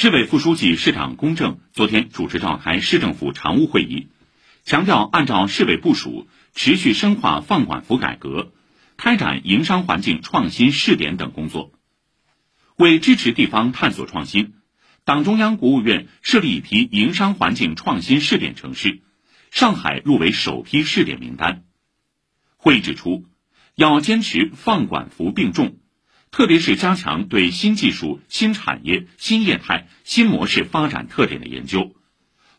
[0.00, 4.06] 市委副书记、市长龚正昨天主持召开市政府常务会议，
[4.62, 8.52] 强调按照市委部署，持续深化放管服改革，
[8.96, 11.72] 开展营商环境创新试点等工作。
[12.76, 14.54] 为支持地方探索创新，
[15.02, 19.02] 党中央、国务院设立一批营商环境创新试点城市，
[19.50, 21.64] 上海入围首批试点名单。
[22.56, 23.26] 会议指出，
[23.74, 25.76] 要坚持放管服并重。
[26.30, 31.94] 特别是加强对新技术、新产业、新业态、新模式发展特点的研究，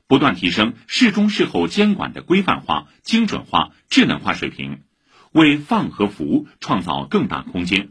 [0.08, 4.82] 不断提升事中事后监管的规范化、精准化、智能化水平，
[5.32, 7.90] 为放和服创造更大空间。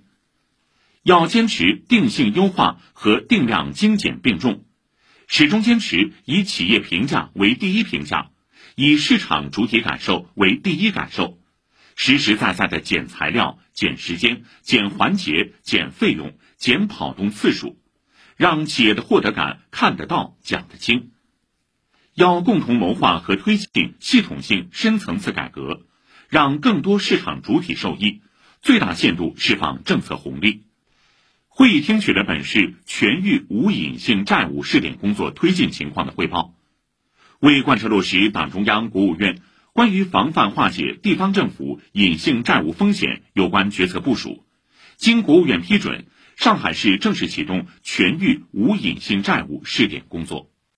[1.05, 4.65] 要坚持定性优化和定量精简并重，
[5.27, 8.31] 始终坚持以企业评价为第一评价，
[8.75, 11.39] 以市场主体感受为第一感受。
[11.95, 17.79] 实实在在的减材料、减时间、减环节、减费用、减跑动次数，
[18.37, 21.13] 让企业的获得感看得到、讲得清。
[22.13, 25.87] 要共同谋划和推进系统性、深层次改革，
[26.29, 28.21] 让更多市场主体受益，
[28.63, 30.65] 最大限度释放政策红利。
[31.47, 36.53] 会议听取了本市全域无隐性债务试点工作推进情况的汇报，
[37.39, 39.41] 为贯彻落实党中央、国务院。
[39.79, 44.45] 关于防范化解地方政府隐性债务风险有关决策部署，
[44.97, 50.51] 经国务院批准，上海市正式启动全域无隐性债务试点工作。